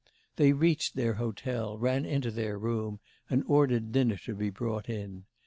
[0.37, 5.25] They reached their hotel, ran into their room, and ordered dinner to be brought in.